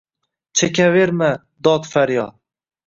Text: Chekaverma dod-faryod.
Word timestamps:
Chekaverma 0.57 1.31
dod-faryod. 1.69 2.35